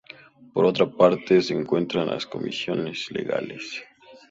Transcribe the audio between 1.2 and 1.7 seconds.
se